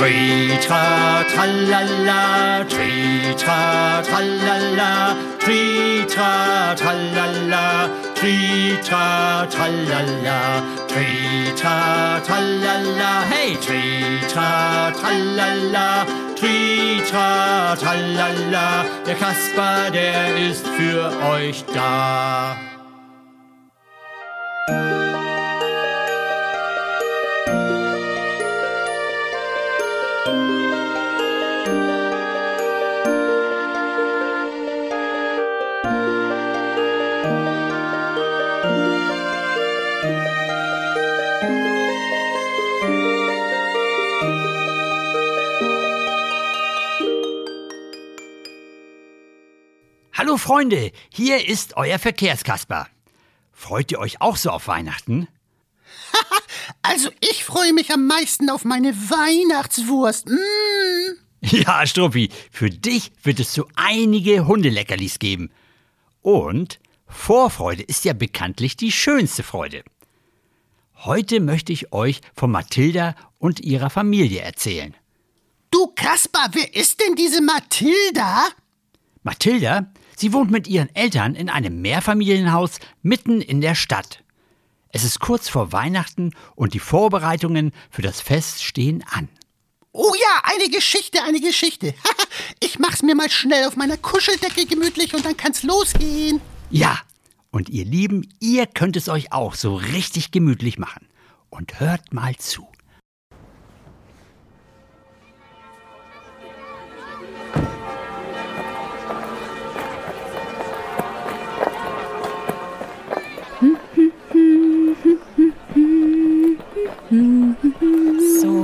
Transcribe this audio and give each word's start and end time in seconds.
Tritra, 0.00 1.26
tralala, 1.28 2.64
tritra, 2.66 4.02
tralala, 4.02 5.14
tritra, 5.38 6.74
tralala, 6.74 7.66
tritra, 8.14 9.46
tralala, 9.52 10.40
tritra, 10.88 11.76
tralala, 12.24 13.12
hey, 13.28 13.56
tritra, 13.56 14.90
tralala, 14.96 16.06
tritra, 16.34 17.76
tralala, 17.76 18.86
der 19.04 19.16
Kasper, 19.16 19.90
der 19.92 20.48
ist 20.48 20.66
für 20.66 21.12
euch 21.30 21.62
da. 21.74 22.56
Hallo 50.22 50.36
Freunde, 50.36 50.92
hier 51.08 51.48
ist 51.48 51.78
euer 51.78 51.98
Verkehrskasper. 51.98 52.86
Freut 53.52 53.90
ihr 53.90 53.98
euch 53.98 54.20
auch 54.20 54.36
so 54.36 54.50
auf 54.50 54.68
Weihnachten? 54.68 55.28
Also 56.82 57.08
ich 57.20 57.42
freue 57.42 57.72
mich 57.72 57.90
am 57.90 58.06
meisten 58.06 58.50
auf 58.50 58.66
meine 58.66 58.94
Weihnachtswurst. 58.94 60.28
Mm. 60.28 61.16
Ja, 61.40 61.86
Struppi, 61.86 62.28
für 62.50 62.68
dich 62.68 63.12
wird 63.22 63.40
es 63.40 63.54
so 63.54 63.66
einige 63.76 64.46
Hundeleckerlis 64.46 65.20
geben. 65.20 65.50
Und 66.20 66.80
Vorfreude 67.06 67.82
ist 67.82 68.04
ja 68.04 68.12
bekanntlich 68.12 68.76
die 68.76 68.92
schönste 68.92 69.42
Freude. 69.42 69.84
Heute 70.96 71.40
möchte 71.40 71.72
ich 71.72 71.94
euch 71.94 72.20
von 72.34 72.50
Mathilda 72.50 73.14
und 73.38 73.60
ihrer 73.60 73.88
Familie 73.88 74.42
erzählen. 74.42 74.94
Du 75.70 75.86
Kaspar, 75.94 76.50
wer 76.52 76.76
ist 76.76 77.00
denn 77.00 77.16
diese 77.16 77.40
Mathilda? 77.40 78.48
Mathilda, 79.22 79.90
sie 80.20 80.32
wohnt 80.32 80.50
mit 80.50 80.68
ihren 80.68 80.94
Eltern 80.94 81.34
in 81.34 81.48
einem 81.48 81.80
Mehrfamilienhaus 81.80 82.78
mitten 83.02 83.40
in 83.40 83.60
der 83.60 83.74
Stadt. 83.74 84.22
Es 84.92 85.04
ist 85.04 85.20
kurz 85.20 85.48
vor 85.48 85.72
Weihnachten 85.72 86.34
und 86.56 86.74
die 86.74 86.80
Vorbereitungen 86.80 87.72
für 87.90 88.02
das 88.02 88.20
Fest 88.20 88.62
stehen 88.62 89.04
an. 89.10 89.28
Oh 89.92 90.12
ja, 90.14 90.42
eine 90.44 90.70
Geschichte, 90.70 91.22
eine 91.24 91.40
Geschichte. 91.40 91.94
ich 92.60 92.78
mach's 92.78 93.02
mir 93.02 93.14
mal 93.14 93.30
schnell 93.30 93.64
auf 93.66 93.76
meiner 93.76 93.96
Kuscheldecke 93.96 94.66
gemütlich 94.66 95.14
und 95.14 95.24
dann 95.24 95.36
kann's 95.36 95.62
losgehen. 95.62 96.40
Ja, 96.70 97.00
und 97.50 97.68
ihr 97.68 97.84
Lieben, 97.84 98.28
ihr 98.38 98.66
könnt 98.66 98.96
es 98.96 99.08
euch 99.08 99.32
auch 99.32 99.54
so 99.54 99.74
richtig 99.74 100.30
gemütlich 100.30 100.78
machen. 100.78 101.06
Und 101.48 101.80
hört 101.80 102.12
mal 102.12 102.36
zu. 102.36 102.69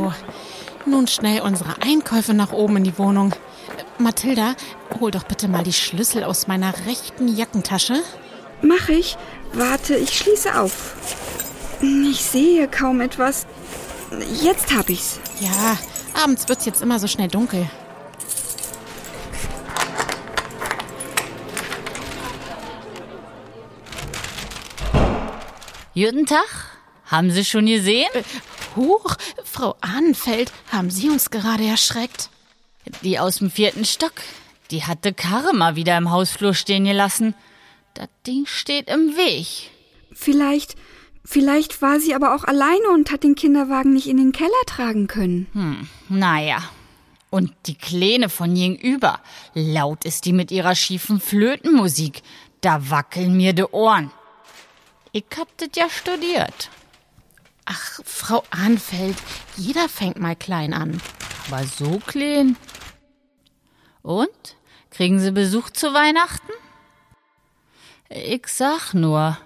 So, 0.07 0.13
nun 0.89 1.09
schnell 1.09 1.41
unsere 1.41 1.83
Einkäufe 1.83 2.33
nach 2.33 2.53
oben 2.53 2.77
in 2.77 2.85
die 2.85 2.99
Wohnung. 2.99 3.33
Äh, 3.33 4.03
Mathilda, 4.03 4.55
hol 5.01 5.11
doch 5.11 5.25
bitte 5.25 5.49
mal 5.49 5.65
die 5.65 5.73
Schlüssel 5.73 6.23
aus 6.23 6.47
meiner 6.47 6.73
rechten 6.87 7.27
Jackentasche. 7.29 8.03
Mach 8.63 8.89
ich. 8.89 9.17
Warte, 9.53 9.97
ich 9.97 10.17
schließe 10.17 10.61
auf. 10.61 10.95
Ich 11.81 12.25
sehe 12.25 12.69
kaum 12.69 13.01
etwas. 13.01 13.47
Jetzt 14.43 14.75
hab 14.77 14.89
ich's. 14.89 15.19
Ja, 15.41 15.77
abends 16.23 16.49
wird's 16.49 16.67
jetzt 16.67 16.83
immer 16.83 17.01
so 17.01 17.09
schnell 17.09 17.29
dunkel. 17.29 17.69
Guten 25.95 26.27
Tag. 26.27 26.77
Haben 27.07 27.31
Sie 27.31 27.45
schon 27.45 27.67
gesehen? 27.67 28.11
Huch, 28.77 29.17
Frau 29.45 29.77
Ahnenfeld, 29.81 30.53
haben 30.71 30.91
Sie 30.91 31.09
uns 31.09 31.31
gerade 31.31 31.65
erschreckt? 31.65 32.31
Die 33.03 33.19
aus 33.19 33.37
dem 33.37 33.51
vierten 33.51 33.85
Stock. 33.85 34.13
Die 34.71 34.85
hatte 34.85 35.13
Karre 35.13 35.55
mal 35.55 35.77
wieder 35.77 35.97
im 35.97 36.11
Hausflur 36.11 36.55
stehen 36.55 36.85
gelassen. 36.85 37.35
Das 37.95 38.09
Ding 38.27 38.47
steht 38.47 38.89
im 38.89 39.17
Weg. 39.17 39.71
Vielleicht, 40.13 40.77
vielleicht 41.25 41.81
war 41.83 42.01
sie 42.01 42.15
aber 42.15 42.35
auch 42.35 42.45
alleine 42.45 42.91
und 42.95 43.11
hat 43.11 43.23
den 43.23 43.35
Kinderwagen 43.35 43.93
nicht 43.93 44.07
in 44.07 44.19
den 44.19 44.33
Keller 44.33 44.51
tragen 44.67 45.07
können. 45.07 45.47
Hm, 45.53 45.89
naja. 46.09 46.63
Und 47.31 47.53
die 47.67 47.75
Kleine 47.75 48.29
von 48.29 48.55
gegenüber. 48.55 49.21
Laut 49.55 50.05
ist 50.05 50.25
die 50.25 50.33
mit 50.33 50.51
ihrer 50.51 50.75
schiefen 50.75 51.21
Flötenmusik. 51.21 52.23
Da 52.61 52.91
wackeln 52.91 53.37
mir 53.37 53.53
de 53.53 53.67
Ohren. 53.73 54.11
Ich 55.13 55.25
hab 55.37 55.49
das 55.59 55.69
ja 55.77 55.89
studiert. 55.89 56.71
Ach, 57.67 58.01
Frau 58.05 58.43
Ahnfeld, 58.51 59.17
jeder 59.57 59.89
fängt 59.89 60.19
mal 60.19 60.37
klein 60.37 60.73
an. 60.73 61.01
Aber 61.49 61.65
so 61.65 61.99
klein. 62.07 62.57
Und? 64.03 64.57
Kriegen 64.91 65.21
Sie 65.21 65.33
Besuch 65.33 65.71
zu 65.71 65.93
Weihnachten? 65.93 66.53
Ich 68.09 68.47
sag 68.47 68.95
nur, 68.95 69.37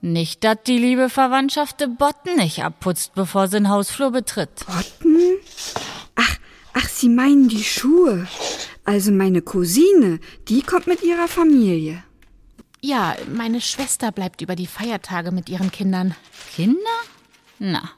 nicht, 0.00 0.42
dass 0.42 0.58
die 0.66 0.78
liebe 0.78 1.08
Verwandtschaft 1.08 1.80
de 1.80 1.86
Botten 1.86 2.36
nicht 2.36 2.64
abputzt, 2.64 3.14
bevor 3.14 3.46
sie 3.46 3.58
den 3.58 3.68
Hausflur 3.68 4.10
betritt. 4.10 4.66
Botten? 4.66 5.38
Ach, 6.16 6.36
ach, 6.72 6.88
Sie 6.88 7.08
meinen 7.08 7.48
die 7.48 7.62
Schuhe. 7.62 8.26
Also 8.84 9.12
meine 9.12 9.42
Cousine, 9.42 10.18
die 10.48 10.62
kommt 10.62 10.88
mit 10.88 11.04
ihrer 11.04 11.28
Familie. 11.28 12.02
Ja, 12.80 13.14
meine 13.32 13.60
Schwester 13.60 14.10
bleibt 14.10 14.42
über 14.42 14.56
die 14.56 14.66
Feiertage 14.66 15.30
mit 15.30 15.48
ihren 15.48 15.70
Kindern. 15.70 16.16
Kinder? 16.52 16.80
Na, 17.64 17.88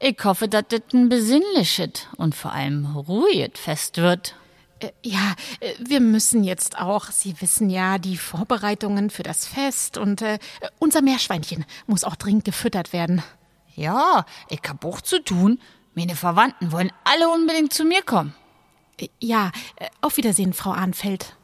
ich 0.00 0.18
hoffe, 0.24 0.48
dass 0.48 0.64
das 0.66 0.80
ein 0.92 1.08
besinnliches 1.08 2.08
und 2.16 2.34
vor 2.34 2.50
allem 2.52 2.86
ruhiges 2.96 3.52
Fest 3.60 3.98
wird. 3.98 4.34
Äh, 4.80 4.90
ja, 5.04 5.34
äh, 5.60 5.74
wir 5.78 6.00
müssen 6.00 6.42
jetzt 6.42 6.76
auch, 6.80 7.04
Sie 7.12 7.40
wissen 7.40 7.70
ja, 7.70 7.98
die 7.98 8.16
Vorbereitungen 8.16 9.10
für 9.10 9.22
das 9.22 9.46
Fest 9.46 9.96
und 9.96 10.22
äh, 10.22 10.40
unser 10.80 11.02
Meerschweinchen 11.02 11.64
muss 11.86 12.02
auch 12.02 12.16
dringend 12.16 12.44
gefüttert 12.44 12.92
werden. 12.92 13.22
Ja, 13.76 14.26
ich 14.48 14.60
hab 14.68 14.84
auch 14.84 15.00
zu 15.00 15.22
tun. 15.22 15.60
Meine 15.94 16.16
Verwandten 16.16 16.72
wollen 16.72 16.90
alle 17.04 17.28
unbedingt 17.28 17.72
zu 17.72 17.84
mir 17.84 18.02
kommen. 18.02 18.34
Äh, 18.98 19.06
Ja, 19.20 19.52
auf 20.00 20.16
Wiedersehen, 20.16 20.52
Frau 20.52 20.72
Ahnfeld. 20.72 21.36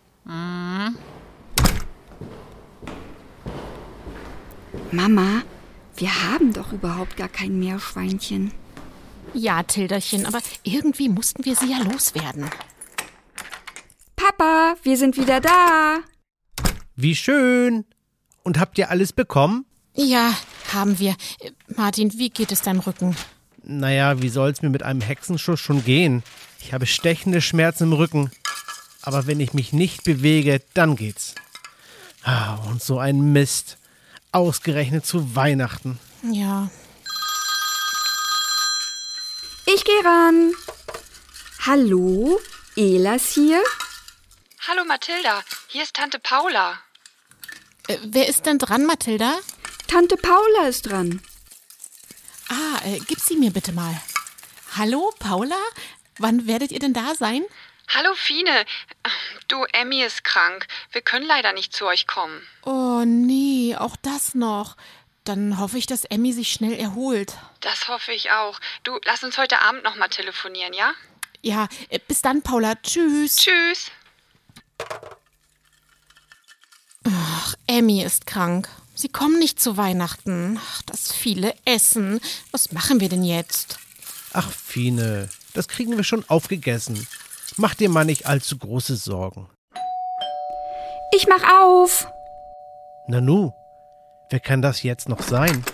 Mama, 4.91 5.43
wir 5.98 6.31
haben 6.31 6.53
doch 6.53 6.72
überhaupt 6.72 7.16
gar 7.16 7.28
kein 7.28 7.59
Meerschweinchen. 7.59 8.53
Ja, 9.34 9.62
Tilderchen, 9.62 10.26
aber 10.26 10.38
irgendwie 10.62 11.09
mussten 11.09 11.44
wir 11.44 11.54
sie 11.54 11.70
ja 11.70 11.78
loswerden. 11.78 12.48
Papa, 14.16 14.76
wir 14.82 14.97
sind 14.97 15.16
wieder 15.16 15.41
da. 15.41 15.98
Wie 16.97 17.14
schön. 17.14 17.84
Und 18.42 18.59
habt 18.59 18.78
ihr 18.78 18.91
alles 18.91 19.12
bekommen? 19.12 19.66
Ja, 19.94 20.32
haben 20.72 20.98
wir. 20.98 21.16
Martin, 21.76 22.12
wie 22.19 22.30
geht 22.30 22.53
es 22.53 22.62
deinem 22.62 22.80
Rücken? 22.80 23.16
Naja, 23.62 24.22
wie 24.22 24.28
soll's 24.28 24.62
mir 24.62 24.71
mit 24.71 24.83
einem 24.83 25.01
Hexenschuss 25.01 25.60
schon 25.60 25.84
gehen? 25.84 26.22
Ich 26.60 26.72
habe 26.72 26.86
stechende 26.86 27.41
Schmerzen 27.41 27.84
im 27.84 27.92
Rücken. 27.92 28.30
Aber 29.03 29.27
wenn 29.27 29.41
ich 29.41 29.53
mich 29.53 29.72
nicht 29.72 30.04
bewege, 30.04 30.60
dann 30.74 30.97
geht's. 30.97 31.34
Ah, 32.22 32.56
und 32.68 32.83
so 32.83 32.98
ein 32.98 33.33
Mist. 33.33 33.78
Ausgerechnet 34.33 35.07
zu 35.07 35.34
Weihnachten. 35.34 35.98
Ja. 36.22 36.71
Ich 39.66 39.84
gehe 39.84 40.04
ran. 40.04 40.53
Hallo, 41.66 42.41
Elas 42.77 43.28
hier? 43.33 43.63
Hallo 44.66 44.84
Mathilda, 44.84 45.42
hier 45.69 45.83
ist 45.83 45.95
Tante 45.95 46.19
Paula. 46.19 46.78
Äh, 47.89 47.98
wer 48.04 48.28
ist 48.28 48.47
denn 48.47 48.59
dran, 48.59 48.84
Mathilda? 48.86 49.34
Tante 49.86 50.16
Paula 50.16 50.69
ist 50.69 50.83
dran. 50.83 51.22
Ah, 52.48 52.80
äh, 52.84 52.98
gib 53.07 53.21
sie 53.21 53.36
mir 53.36 53.51
bitte 53.51 53.72
mal. 53.72 54.01
Hallo, 54.77 55.13
Paula? 55.19 55.59
Wann 56.19 56.47
werdet 56.47 56.72
ihr 56.72 56.78
denn 56.78 56.92
da 56.92 57.15
sein? 57.15 57.45
Hallo 57.95 58.15
Fine. 58.15 58.67
Du, 59.49 59.65
Emmy 59.73 60.03
ist 60.03 60.23
krank. 60.23 60.67
Wir 60.93 61.01
können 61.01 61.27
leider 61.27 61.53
nicht 61.55 61.75
zu 61.75 61.87
euch 61.87 62.07
kommen. 62.07 62.43
Oh 62.65 63.03
nee, 63.07 63.75
auch 63.77 63.97
das 63.97 64.35
noch. 64.35 64.77
Dann 65.25 65.59
hoffe 65.59 65.79
ich, 65.79 65.87
dass 65.87 66.05
Emmy 66.05 66.33
sich 66.33 66.53
schnell 66.53 66.75
erholt. 66.75 67.35
Das 67.61 67.89
hoffe 67.89 68.13
ich 68.13 68.31
auch. 68.31 68.61
Du, 68.83 68.99
lass 69.05 69.25
uns 69.25 69.39
heute 69.39 69.61
Abend 69.63 69.85
noch 69.85 69.97
mal 69.97 70.09
telefonieren, 70.09 70.73
ja? 70.75 70.93
Ja, 71.43 71.69
äh, 71.89 71.99
bis 72.07 72.21
dann, 72.21 72.43
Paula. 72.43 72.75
Tschüss. 72.77 73.37
Tschüss. 73.37 73.91
Ach, 77.05 77.55
Emmy 77.67 78.03
ist 78.03 78.27
krank. 78.27 78.69
Sie 78.95 79.09
kommen 79.09 79.39
nicht 79.39 79.61
zu 79.61 79.77
Weihnachten. 79.77 80.61
Ach, 80.63 80.83
das 80.83 81.13
viele 81.13 81.55
Essen. 81.65 82.21
Was 82.51 82.73
machen 82.73 83.01
wir 83.01 83.09
denn 83.09 83.25
jetzt? 83.25 83.79
Ach, 84.33 84.51
Fine, 84.51 85.31
das 85.55 85.69
kriegen 85.69 85.97
wir 85.97 86.05
schon 86.05 86.29
aufgegessen. 86.29 87.07
Mach 87.56 87.74
dir 87.74 87.89
mal 87.89 88.04
nicht 88.04 88.27
allzu 88.27 88.59
große 88.59 88.97
Sorgen. 88.97 89.48
Ich 91.15 91.27
mach 91.27 91.42
auf. 91.60 92.06
Nanu, 93.09 93.53
wer 94.30 94.41
kann 94.41 94.62
das 94.62 94.83
jetzt 94.83 95.09
noch 95.09 95.22
sein? 95.22 95.65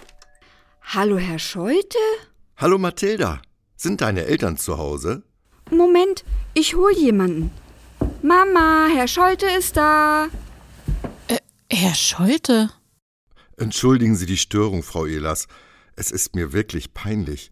Hallo, 0.82 1.18
Herr 1.18 1.38
Scholte? 1.38 1.98
Hallo 2.56 2.78
Mathilda, 2.78 3.42
sind 3.76 4.00
deine 4.00 4.24
Eltern 4.26 4.56
zu 4.56 4.78
Hause? 4.78 5.22
Moment, 5.70 6.24
ich 6.54 6.74
hol 6.76 6.92
jemanden. 6.96 7.50
Mama, 8.22 8.86
Herr 8.94 9.08
Scholte 9.08 9.46
ist 9.46 9.76
da. 9.76 10.28
Herr 11.70 11.94
Scholte? 11.94 12.70
Entschuldigen 13.56 14.14
Sie 14.14 14.26
die 14.26 14.36
Störung, 14.36 14.82
Frau 14.82 15.06
Ehlers. 15.06 15.48
Es 15.96 16.10
ist 16.10 16.34
mir 16.34 16.52
wirklich 16.52 16.94
peinlich. 16.94 17.50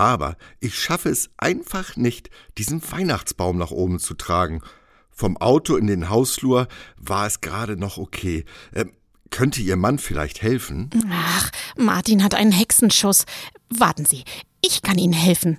Aber 0.00 0.38
ich 0.60 0.78
schaffe 0.78 1.10
es 1.10 1.28
einfach 1.36 1.94
nicht, 1.94 2.30
diesen 2.56 2.80
Weihnachtsbaum 2.90 3.58
nach 3.58 3.70
oben 3.70 3.98
zu 3.98 4.14
tragen. 4.14 4.62
Vom 5.10 5.36
Auto 5.36 5.76
in 5.76 5.86
den 5.86 6.08
Hausflur 6.08 6.68
war 6.96 7.26
es 7.26 7.42
gerade 7.42 7.76
noch 7.76 7.98
okay. 7.98 8.46
Ähm, 8.74 8.94
könnte 9.28 9.60
Ihr 9.60 9.76
Mann 9.76 9.98
vielleicht 9.98 10.40
helfen? 10.40 10.88
Ach, 11.12 11.50
Martin 11.76 12.24
hat 12.24 12.34
einen 12.34 12.50
Hexenschuss. 12.50 13.26
Warten 13.68 14.06
Sie, 14.06 14.24
ich 14.62 14.80
kann 14.80 14.96
Ihnen 14.96 15.12
helfen. 15.12 15.58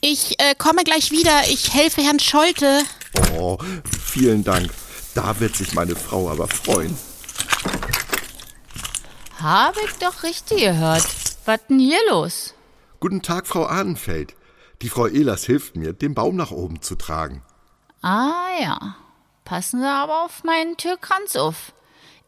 Ich 0.00 0.38
äh, 0.38 0.54
komme 0.56 0.84
gleich 0.84 1.10
wieder. 1.10 1.42
Ich 1.48 1.74
helfe 1.74 2.00
Herrn 2.00 2.20
Scholte. 2.20 2.80
Oh, 3.36 3.58
vielen 4.00 4.44
Dank. 4.44 4.70
Da 5.16 5.40
wird 5.40 5.56
sich 5.56 5.74
meine 5.74 5.96
Frau 5.96 6.30
aber 6.30 6.46
freuen. 6.46 6.96
Habe 9.40 9.80
ich 9.84 9.98
doch 9.98 10.22
richtig 10.22 10.60
gehört. 10.60 11.04
Was 11.44 11.58
denn 11.68 11.80
hier 11.80 11.98
los? 12.08 12.54
Guten 13.04 13.20
Tag, 13.20 13.46
Frau 13.46 13.66
Ahnenfeld. 13.66 14.34
Die 14.80 14.88
Frau 14.88 15.06
Ehlers 15.06 15.44
hilft 15.44 15.76
mir, 15.76 15.92
den 15.92 16.14
Baum 16.14 16.36
nach 16.36 16.52
oben 16.52 16.80
zu 16.80 16.94
tragen. 16.94 17.42
Ah 18.00 18.48
ja. 18.58 18.96
Passen 19.44 19.80
Sie 19.80 19.86
aber 19.86 20.24
auf 20.24 20.42
meinen 20.42 20.78
Türkranz 20.78 21.36
auf. 21.36 21.74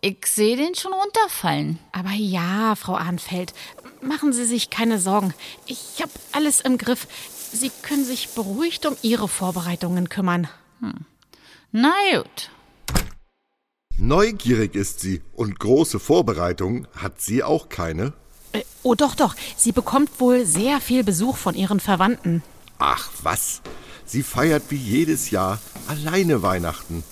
Ich 0.03 0.27
sehe 0.27 0.55
den 0.59 0.75
schon 0.75 0.93
runterfallen. 0.93 1.79
Aber 1.93 2.11
ja, 2.11 2.75
Frau 2.75 2.95
Arnfeld, 2.95 3.55
machen 4.03 4.35
Sie 4.35 4.45
sich 4.45 4.69
keine 4.69 4.99
Sorgen. 4.99 5.33
Ich 5.65 6.03
habe 6.03 6.13
alles 6.33 6.61
im 6.61 6.77
Griff. 6.77 7.09
Sie 7.55 7.71
können 7.81 8.05
sich 8.05 8.35
beruhigt 8.35 8.85
um 8.85 8.99
Ihre 9.01 9.29
Vorbereitungen 9.29 10.11
kümmern. 10.11 10.47
Na 11.73 11.95
gut. 12.13 12.51
Neugierig 13.97 14.75
ist 14.75 15.01
sie 15.01 15.23
und 15.33 15.59
große 15.59 15.99
Vorbereitungen 15.99 16.87
hat 16.95 17.23
sie 17.23 17.43
auch 17.43 17.71
keine. 17.71 18.13
Oh, 18.89 18.95
doch, 18.95 19.17
doch. 19.17 19.35
Sie 19.57 19.73
bekommt 19.73 20.21
wohl 20.21 20.47
sehr 20.47 20.81
viel 20.81 21.03
Besuch 21.03 21.37
von 21.37 21.57
ihren 21.57 21.81
Verwandten. 21.81 22.45
Ach 22.79 23.11
was, 23.21 23.61
sie 24.05 24.23
feiert 24.23 24.63
wie 24.69 24.77
jedes 24.77 25.33
Jahr 25.33 25.59
alleine 25.89 26.43
Weihnachten. 26.43 27.03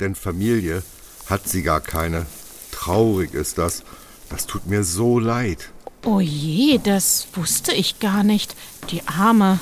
Denn 0.00 0.16
Familie 0.16 0.82
hat 1.24 1.48
sie 1.48 1.62
gar 1.62 1.80
keine. 1.80 2.26
Traurig 2.72 3.32
ist 3.32 3.56
das. 3.56 3.84
Das 4.28 4.46
tut 4.46 4.66
mir 4.66 4.84
so 4.84 5.18
leid. 5.18 5.70
Oh 6.04 6.20
je, 6.20 6.76
das 6.76 7.28
wusste 7.32 7.72
ich 7.72 8.00
gar 8.00 8.22
nicht. 8.22 8.54
Die 8.90 9.08
Arme. 9.08 9.60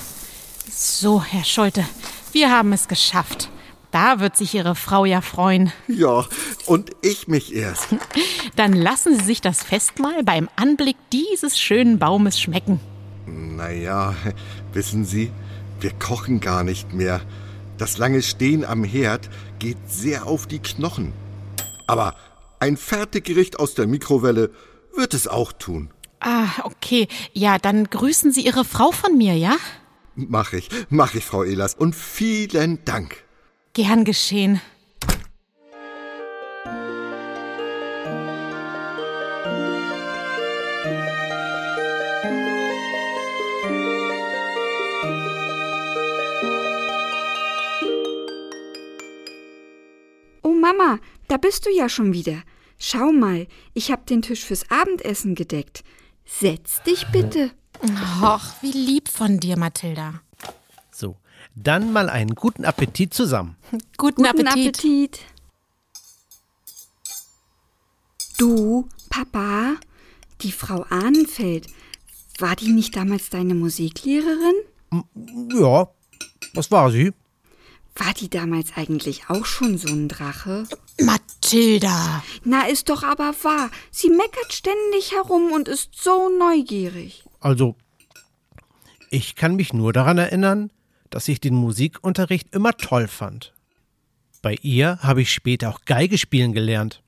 So, 0.68 1.22
Herr 1.22 1.44
Scholte, 1.44 1.86
wir 2.32 2.50
haben 2.50 2.72
es 2.72 2.88
geschafft. 2.88 3.51
Da 3.92 4.20
wird 4.20 4.38
sich 4.38 4.54
Ihre 4.54 4.74
Frau 4.74 5.04
ja 5.04 5.20
freuen. 5.20 5.70
Ja, 5.86 6.24
und 6.66 6.90
ich 7.02 7.28
mich 7.28 7.54
erst. 7.54 7.88
Dann 8.56 8.72
lassen 8.72 9.18
Sie 9.18 9.24
sich 9.24 9.40
das 9.42 9.62
Festmahl 9.62 10.24
beim 10.24 10.48
Anblick 10.56 10.96
dieses 11.12 11.60
schönen 11.60 11.98
Baumes 11.98 12.40
schmecken. 12.40 12.80
Naja, 13.26 14.14
wissen 14.72 15.04
Sie, 15.04 15.30
wir 15.80 15.92
kochen 15.92 16.40
gar 16.40 16.64
nicht 16.64 16.94
mehr. 16.94 17.20
Das 17.76 17.98
lange 17.98 18.22
Stehen 18.22 18.64
am 18.64 18.82
Herd 18.82 19.28
geht 19.58 19.78
sehr 19.88 20.26
auf 20.26 20.46
die 20.46 20.60
Knochen. 20.60 21.12
Aber 21.86 22.14
ein 22.60 22.78
Fertiggericht 22.78 23.58
aus 23.58 23.74
der 23.74 23.86
Mikrowelle 23.86 24.50
wird 24.96 25.12
es 25.12 25.28
auch 25.28 25.52
tun. 25.52 25.90
Ah, 26.20 26.48
okay. 26.64 27.08
Ja, 27.34 27.58
dann 27.58 27.90
grüßen 27.90 28.32
Sie 28.32 28.42
Ihre 28.42 28.64
Frau 28.64 28.90
von 28.90 29.18
mir, 29.18 29.36
ja? 29.36 29.56
Mach 30.14 30.54
ich, 30.54 30.70
mach 30.88 31.14
ich, 31.14 31.24
Frau 31.24 31.44
Ehlers. 31.44 31.74
Und 31.74 31.94
vielen 31.94 32.84
Dank. 32.84 33.24
Gern 33.74 34.04
geschehen. 34.04 34.60
Oh 50.42 50.52
Mama, 50.52 50.98
da 51.28 51.38
bist 51.38 51.64
du 51.64 51.70
ja 51.70 51.88
schon 51.88 52.12
wieder. 52.12 52.42
Schau 52.78 53.10
mal, 53.10 53.46
ich 53.72 53.90
hab 53.90 54.06
den 54.06 54.20
Tisch 54.20 54.44
fürs 54.44 54.70
Abendessen 54.70 55.34
gedeckt. 55.34 55.82
Setz 56.26 56.82
dich 56.82 57.06
bitte. 57.06 57.52
Och, 58.22 58.42
wie 58.60 58.72
lieb 58.72 59.08
von 59.08 59.40
dir, 59.40 59.56
Mathilda. 59.56 60.20
So, 60.90 61.16
dann 61.54 61.92
mal 61.92 62.08
einen 62.08 62.34
guten 62.34 62.64
Appetit 62.64 63.14
zusammen. 63.14 63.56
Guten, 63.96 64.22
Guten 64.22 64.46
Appetit. 64.46 64.78
Appetit. 64.78 65.20
Du, 68.38 68.88
Papa, 69.08 69.74
die 70.40 70.52
Frau 70.52 70.84
Ahnenfeld, 70.90 71.66
war 72.38 72.56
die 72.56 72.72
nicht 72.72 72.96
damals 72.96 73.30
deine 73.30 73.54
Musiklehrerin? 73.54 74.54
Ja, 75.54 75.88
was 76.54 76.70
war 76.70 76.90
sie? 76.90 77.12
War 77.94 78.14
die 78.14 78.30
damals 78.30 78.72
eigentlich 78.74 79.28
auch 79.28 79.44
schon 79.44 79.76
so 79.78 79.88
ein 79.88 80.08
Drache? 80.08 80.66
Mathilda. 81.00 82.24
Na, 82.42 82.66
ist 82.66 82.88
doch 82.88 83.02
aber 83.02 83.34
wahr. 83.42 83.70
Sie 83.90 84.08
meckert 84.08 84.52
ständig 84.52 85.12
herum 85.12 85.52
und 85.52 85.68
ist 85.68 85.90
so 85.94 86.30
neugierig. 86.30 87.24
Also, 87.40 87.76
ich 89.10 89.36
kann 89.36 89.56
mich 89.56 89.72
nur 89.74 89.92
daran 89.92 90.16
erinnern, 90.16 90.70
dass 91.14 91.28
ich 91.28 91.40
den 91.40 91.54
Musikunterricht 91.54 92.54
immer 92.54 92.72
toll 92.76 93.08
fand. 93.08 93.52
Bei 94.40 94.56
ihr 94.62 94.98
habe 95.02 95.22
ich 95.22 95.32
später 95.32 95.70
auch 95.70 95.84
Geige 95.84 96.18
spielen 96.18 96.52
gelernt. 96.52 97.02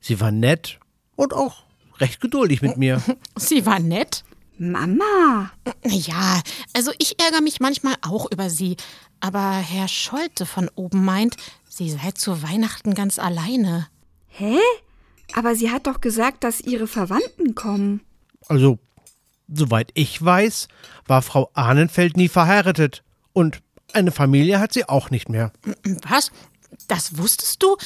Sie 0.00 0.20
war 0.20 0.32
nett 0.32 0.80
und 1.14 1.32
auch 1.32 1.64
recht 1.98 2.20
geduldig 2.20 2.62
mit 2.62 2.76
mir. 2.76 3.02
Sie 3.36 3.64
war 3.66 3.78
nett. 3.78 4.24
Mama, 4.58 5.50
Ja, 5.84 6.40
also 6.72 6.90
ich 6.98 7.20
ärgere 7.20 7.42
mich 7.42 7.60
manchmal 7.60 7.94
auch 8.00 8.30
über 8.32 8.48
sie. 8.48 8.76
Aber 9.20 9.52
Herr 9.52 9.86
Scholte 9.86 10.46
von 10.46 10.70
oben 10.74 11.04
meint, 11.04 11.36
sie 11.68 11.90
sei 11.90 12.12
zu 12.12 12.42
Weihnachten 12.42 12.94
ganz 12.94 13.18
alleine. 13.18 13.88
hä? 14.28 14.56
Aber 15.34 15.54
sie 15.56 15.70
hat 15.70 15.86
doch 15.86 16.00
gesagt, 16.00 16.42
dass 16.44 16.60
ihre 16.60 16.86
Verwandten 16.86 17.54
kommen. 17.54 18.00
Also, 18.48 18.78
soweit 19.48 19.90
ich 19.94 20.22
weiß, 20.24 20.68
war 21.06 21.22
Frau 21.22 21.50
Ahnenfeld 21.54 22.16
nie 22.16 22.28
verheiratet 22.28 23.02
und 23.32 23.62
eine 23.92 24.10
Familie 24.12 24.58
hat 24.60 24.72
sie 24.72 24.88
auch 24.88 25.10
nicht 25.10 25.28
mehr. 25.28 25.52
Was? 26.08 26.30
Das 26.88 27.16
wusstest 27.18 27.62
du? 27.62 27.76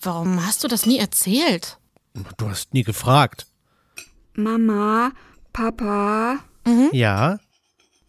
Warum 0.00 0.44
hast 0.44 0.64
du 0.64 0.68
das 0.68 0.86
nie 0.86 0.98
erzählt? 0.98 1.78
Du 2.36 2.48
hast 2.48 2.74
nie 2.74 2.82
gefragt. 2.82 3.46
Mama, 4.34 5.12
Papa, 5.52 6.38
Ja? 6.92 7.38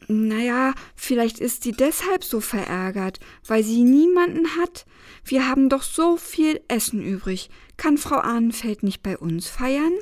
naja, 0.07 0.73
vielleicht 0.95 1.39
ist 1.39 1.63
sie 1.63 1.71
deshalb 1.71 2.23
so 2.23 2.39
verärgert, 2.41 3.19
weil 3.47 3.63
sie 3.63 3.83
niemanden 3.83 4.45
hat. 4.59 4.85
Wir 5.23 5.47
haben 5.47 5.69
doch 5.69 5.83
so 5.83 6.17
viel 6.17 6.61
Essen 6.67 7.01
übrig. 7.01 7.49
Kann 7.77 7.97
Frau 7.97 8.17
Ahnenfeld 8.17 8.83
nicht 8.83 9.01
bei 9.03 9.17
uns 9.17 9.47
feiern? 9.47 9.93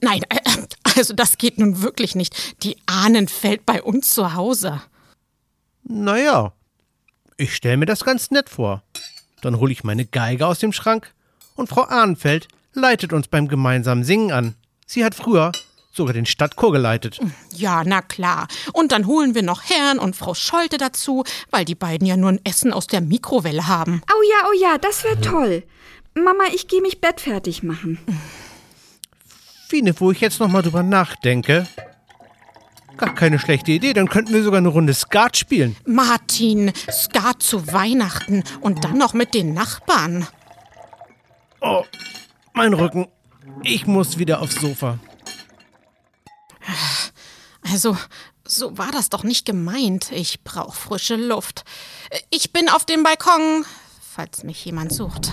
Nein, 0.00 0.22
äh, 0.28 0.38
also 0.96 1.14
das 1.14 1.38
geht 1.38 1.58
nun 1.58 1.82
wirklich 1.82 2.14
nicht. 2.14 2.62
Die 2.62 2.76
Ahnen 2.86 3.28
fällt 3.28 3.66
bei 3.66 3.82
uns 3.82 4.10
zu 4.10 4.34
Hause. 4.34 4.82
Naja, 5.82 6.52
ich 7.36 7.54
stelle 7.54 7.76
mir 7.76 7.86
das 7.86 8.04
ganz 8.04 8.30
nett 8.30 8.48
vor. 8.48 8.82
Dann 9.42 9.58
hole 9.58 9.72
ich 9.72 9.84
meine 9.84 10.06
Geige 10.06 10.46
aus 10.46 10.58
dem 10.58 10.72
Schrank 10.72 11.12
und 11.54 11.68
Frau 11.68 11.82
Ahnenfeld 11.82 12.48
leitet 12.72 13.12
uns 13.12 13.28
beim 13.28 13.48
gemeinsamen 13.48 14.04
Singen 14.04 14.32
an. 14.32 14.54
Sie 14.86 15.04
hat 15.04 15.14
früher 15.14 15.52
sogar 15.92 16.12
den 16.12 16.26
Stadtchor 16.26 16.72
geleitet. 16.72 17.20
Ja, 17.54 17.84
na 17.84 18.02
klar. 18.02 18.48
Und 18.72 18.90
dann 18.90 19.06
holen 19.06 19.34
wir 19.34 19.42
noch 19.42 19.62
Herrn 19.62 19.98
und 19.98 20.16
Frau 20.16 20.34
Scholte 20.34 20.76
dazu, 20.76 21.24
weil 21.50 21.64
die 21.64 21.76
beiden 21.76 22.06
ja 22.06 22.16
nur 22.16 22.30
ein 22.30 22.44
Essen 22.44 22.72
aus 22.72 22.86
der 22.86 23.00
Mikrowelle 23.00 23.68
haben. 23.68 24.02
Oh 24.10 24.22
ja, 24.30 24.48
oh 24.48 24.60
ja, 24.60 24.78
das 24.78 25.04
wäre 25.04 25.20
toll. 25.20 25.62
Mama, 26.14 26.44
ich 26.54 26.68
gehe 26.68 26.80
mich 26.80 27.00
bettfertig 27.00 27.62
machen. 27.62 27.98
Fine, 29.66 29.98
wo 29.98 30.10
ich 30.12 30.20
jetzt 30.20 30.40
nochmal 30.40 30.62
drüber 30.62 30.82
nachdenke. 30.82 31.66
Gar 32.96 33.14
keine 33.14 33.38
schlechte 33.38 33.72
Idee, 33.72 33.92
dann 33.92 34.08
könnten 34.08 34.32
wir 34.32 34.42
sogar 34.44 34.58
eine 34.58 34.68
Runde 34.68 34.94
Skat 34.94 35.36
spielen. 35.36 35.76
Martin, 35.84 36.72
Skat 36.90 37.42
zu 37.42 37.72
Weihnachten 37.72 38.44
und 38.60 38.84
dann 38.84 38.98
noch 38.98 39.14
mit 39.14 39.34
den 39.34 39.52
Nachbarn. 39.52 40.28
Oh, 41.60 41.84
mein 42.52 42.72
Rücken. 42.74 43.08
Ich 43.62 43.86
muss 43.86 44.18
wieder 44.18 44.40
aufs 44.40 44.56
Sofa. 44.56 44.98
Also, 47.62 47.96
so 48.46 48.76
war 48.78 48.92
das 48.92 49.08
doch 49.08 49.24
nicht 49.24 49.46
gemeint. 49.46 50.12
Ich 50.12 50.44
brauche 50.44 50.76
frische 50.76 51.16
Luft. 51.16 51.64
Ich 52.30 52.52
bin 52.52 52.68
auf 52.68 52.84
dem 52.84 53.02
Balkon, 53.02 53.64
falls 54.00 54.44
mich 54.44 54.64
jemand 54.64 54.92
sucht. 54.92 55.32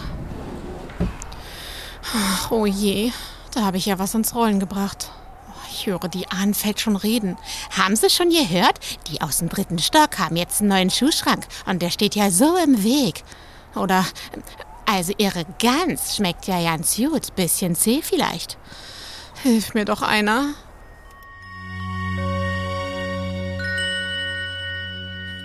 Oh 2.49 2.65
je, 2.65 3.11
da 3.51 3.63
habe 3.63 3.77
ich 3.77 3.85
ja 3.85 3.99
was 3.99 4.13
ins 4.13 4.35
Rollen 4.35 4.59
gebracht. 4.59 5.11
Ich 5.73 5.87
höre 5.87 6.09
die 6.09 6.27
Ahnfeld 6.29 6.79
schon 6.79 6.95
reden. 6.95 7.37
Haben 7.77 7.95
Sie 7.95 8.09
schon 8.09 8.29
gehört? 8.29 8.79
Die 9.07 9.21
aus 9.21 9.37
dem 9.37 9.49
dritten 9.49 9.79
Stock 9.79 10.19
haben 10.19 10.35
jetzt 10.35 10.59
einen 10.59 10.69
neuen 10.69 10.89
Schuhschrank 10.89 11.47
und 11.65 11.81
der 11.81 11.89
steht 11.89 12.15
ja 12.15 12.29
so 12.29 12.57
im 12.57 12.83
Weg. 12.83 13.23
Oder, 13.75 14.05
also 14.85 15.13
Ihre 15.17 15.45
Gans 15.59 16.15
schmeckt 16.15 16.47
ja 16.47 16.61
ganz 16.61 16.97
gut. 16.97 17.35
Bisschen 17.35 17.75
zäh 17.75 18.01
vielleicht. 18.01 18.57
Hilf 19.43 19.73
mir 19.73 19.85
doch 19.85 20.01
einer. 20.01 20.53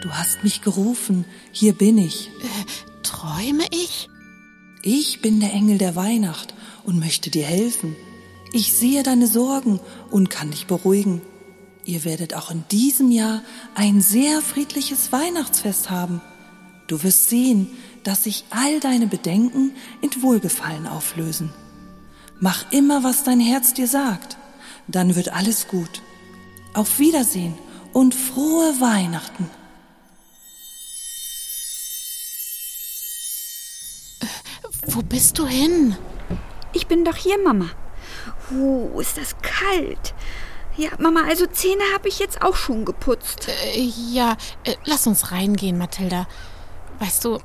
Du 0.03 0.11
hast 0.13 0.43
mich 0.43 0.61
gerufen. 0.63 1.25
Hier 1.53 1.73
bin 1.73 1.99
ich. 1.99 2.31
Träume 3.03 3.65
ich? 3.71 4.09
Ich 4.83 5.21
bin 5.23 5.41
der 5.41 5.53
Engel 5.53 5.79
der 5.79 5.97
Weihnacht 5.97 6.56
und 6.87 6.99
möchte 6.99 7.31
dir 7.31 7.45
helfen. 7.45 7.97
Ich 8.53 8.73
sehe 8.73 9.03
deine 9.03 9.27
Sorgen 9.27 9.81
und 10.11 10.31
kann 10.31 10.53
dich 10.53 10.67
beruhigen. 10.67 11.21
Ihr 11.85 12.05
werdet 12.05 12.35
auch 12.35 12.51
in 12.51 12.65
diesem 12.71 13.11
Jahr 13.11 13.43
ein 13.75 14.01
sehr 14.01 14.41
friedliches 14.41 15.13
Weihnachtsfest 15.13 15.91
haben. 15.91 16.23
Du 16.87 17.03
wirst 17.03 17.29
sehen, 17.29 17.69
dass 18.05 18.25
sich 18.25 18.45
all 18.51 18.81
deine 18.81 19.09
Bedenken 19.09 19.73
in 20.01 20.23
Wohlgefallen 20.23 20.87
auflösen. 20.87 21.53
Mach 22.41 22.71
immer, 22.71 23.03
was 23.03 23.25
dein 23.25 23.41
Herz 23.41 23.75
dir 23.75 23.89
sagt. 23.89 24.37
Dann 24.89 25.17
wird 25.17 25.31
alles 25.31 25.69
gut. 25.69 26.03
Auf 26.75 26.99
Wiedersehen 26.99 27.55
und 27.93 28.15
frohe 28.15 28.81
Weihnachten. 28.81 29.51
Wo 34.87 35.03
bist 35.03 35.39
du 35.39 35.47
hin? 35.47 35.97
Ich 36.77 36.87
bin 36.89 37.07
doch 37.07 37.17
hier, 37.17 37.43
Mama. 37.43 37.71
Uh, 38.51 39.01
ist 39.01 39.17
das 39.17 39.35
kalt. 39.41 40.15
Ja, 40.77 40.91
Mama, 40.99 41.23
also 41.27 41.47
Zähne 41.47 41.83
habe 41.95 42.07
ich 42.07 42.19
jetzt 42.19 42.43
auch 42.43 42.55
schon 42.55 42.85
geputzt. 42.85 43.49
Äh, 43.49 43.81
ja, 44.13 44.37
äh, 44.65 44.75
lass 44.85 45.07
uns 45.07 45.33
reingehen, 45.33 45.79
Mathilda. 45.79 46.29
Weißt 46.99 47.25
du, 47.25 47.39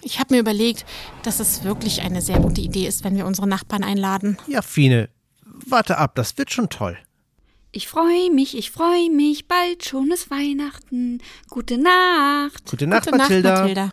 ich 0.00 0.18
habe 0.18 0.32
mir 0.32 0.40
überlegt, 0.40 0.86
dass 1.22 1.38
es 1.38 1.64
wirklich 1.64 2.00
eine 2.00 2.22
sehr 2.22 2.40
gute 2.40 2.62
Idee 2.62 2.86
ist, 2.86 3.04
wenn 3.04 3.14
wir 3.14 3.26
unsere 3.26 3.46
Nachbarn 3.46 3.84
einladen. 3.84 4.38
Ja, 4.46 4.62
Fine, 4.62 5.10
warte 5.66 5.98
ab, 5.98 6.14
das 6.14 6.38
wird 6.38 6.50
schon 6.50 6.70
toll. 6.70 6.96
Ich 7.72 7.88
freue 7.88 8.30
mich, 8.30 8.56
ich 8.56 8.70
freue 8.70 9.10
mich, 9.10 9.48
bald 9.48 9.84
schon 9.84 10.10
ist 10.10 10.30
Weihnachten. 10.30 11.20
Gute 11.50 11.76
Nacht. 11.76 12.70
Gute 12.70 12.86
Nacht, 12.86 13.04
Gute 13.04 13.18
Mathilda. 13.18 13.50
Nacht, 13.50 13.60
Mathilda. 13.60 13.90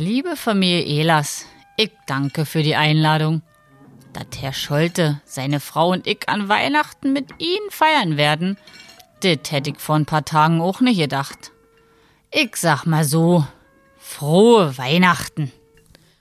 Liebe 0.00 0.36
Familie 0.36 0.84
Elas, 1.00 1.44
ich 1.76 1.90
danke 2.06 2.46
für 2.46 2.62
die 2.62 2.76
Einladung. 2.76 3.42
Dat 4.12 4.40
Herr 4.40 4.52
Scholte, 4.52 5.20
seine 5.24 5.58
Frau 5.58 5.90
und 5.90 6.06
ich 6.06 6.28
an 6.28 6.48
Weihnachten 6.48 7.12
mit 7.12 7.30
Ihnen 7.38 7.68
feiern 7.70 8.16
werden, 8.16 8.56
das 9.22 9.50
hätte 9.50 9.70
ich 9.70 9.80
vor 9.80 9.96
ein 9.96 10.06
paar 10.06 10.24
Tagen 10.24 10.60
auch 10.60 10.80
nicht 10.80 11.00
gedacht. 11.00 11.50
Ich 12.30 12.54
sag 12.54 12.86
mal 12.86 13.02
so, 13.02 13.44
frohe 13.98 14.78
Weihnachten. 14.78 15.50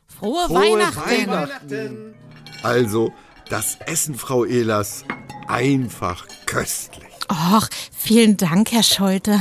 Frohe, 0.07 0.47
Frohe 0.47 0.55
Weihnachten. 0.59 1.29
Weihnachten. 1.29 2.15
Also, 2.63 3.13
das 3.47 3.75
Essen, 3.85 4.15
Frau 4.15 4.43
Ehlers, 4.43 5.05
einfach 5.47 6.25
köstlich. 6.47 7.05
Och, 7.29 7.67
vielen 7.95 8.37
Dank, 8.37 8.71
Herr 8.71 8.81
Scholte. 8.81 9.39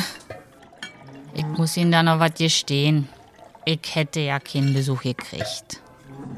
Ich 1.32 1.46
muss 1.46 1.78
Ihnen 1.78 1.92
da 1.92 2.02
noch 2.02 2.20
was 2.20 2.34
gestehen. 2.34 3.08
Ich 3.68 3.96
hätte 3.96 4.20
ja 4.20 4.38
keinen 4.38 4.74
Besuch 4.74 5.02
gekriegt. 5.02 5.82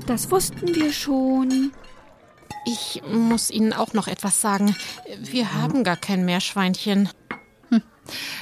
Das 0.07 0.31
wussten 0.31 0.75
wir 0.75 0.91
schon. 0.95 1.73
Ich 2.65 3.03
muss 3.07 3.51
Ihnen 3.51 3.75
auch 3.75 3.93
noch 3.93 4.09
etwas 4.09 4.41
sagen. 4.41 4.75
Wir 5.19 5.53
haben 5.53 5.85
gar 5.85 5.99
kein 5.99 6.25
Meerschweinchen. 6.25 7.11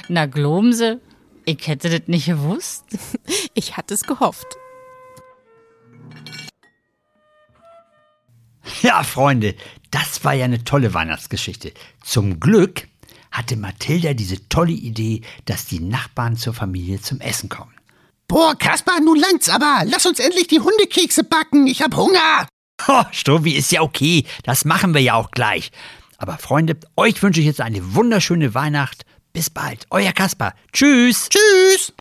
Na, 0.07 0.25
glauben 0.25 0.71
Sie, 0.71 1.01
ich 1.43 1.67
hätte 1.67 1.89
das 1.89 2.07
nicht 2.07 2.27
gewusst. 2.27 2.85
Ich 3.53 3.75
hatte 3.75 3.95
es 3.95 4.03
gehofft. 4.03 4.45
Ja, 8.83 9.03
Freunde, 9.03 9.55
das 9.91 10.23
war 10.23 10.33
ja 10.33 10.45
eine 10.45 10.63
tolle 10.63 10.93
Weihnachtsgeschichte. 10.93 11.73
Zum 12.03 12.39
Glück 12.39 12.87
hatte 13.31 13.57
Mathilda 13.57 14.13
diese 14.13 14.47
tolle 14.47 14.73
Idee, 14.73 15.21
dass 15.45 15.65
die 15.65 15.79
Nachbarn 15.79 16.37
zur 16.37 16.53
Familie 16.53 17.01
zum 17.01 17.19
Essen 17.19 17.49
kommen. 17.49 17.76
Boah, 18.27 18.55
Kaspar, 18.55 18.99
nun 18.99 19.17
langt's 19.17 19.47
aber. 19.49 19.83
Lass 19.85 20.05
uns 20.05 20.19
endlich 20.19 20.47
die 20.47 20.59
Hundekekse 20.59 21.23
backen. 21.23 21.65
Ich 21.67 21.81
hab 21.81 21.95
Hunger. 21.95 22.47
Oh, 22.87 23.03
Struppi, 23.11 23.55
ist 23.55 23.71
ja 23.71 23.81
okay. 23.81 24.25
Das 24.43 24.65
machen 24.65 24.93
wir 24.93 25.01
ja 25.01 25.15
auch 25.15 25.31
gleich. 25.31 25.71
Aber 26.17 26.37
Freunde, 26.37 26.77
euch 26.95 27.21
wünsche 27.23 27.39
ich 27.39 27.45
jetzt 27.45 27.61
eine 27.61 27.95
wunderschöne 27.95 28.53
Weihnacht. 28.53 29.03
Bis 29.33 29.49
bald. 29.49 29.85
Euer 29.91 30.11
Kaspar. 30.11 30.53
Tschüss. 30.73 31.29
Tschüss. 31.29 31.93